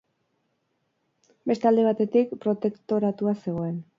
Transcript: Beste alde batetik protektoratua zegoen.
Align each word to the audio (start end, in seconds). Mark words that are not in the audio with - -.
Beste 1.51 1.69
alde 1.71 1.85
batetik 1.89 2.35
protektoratua 2.47 3.37
zegoen. 3.39 3.81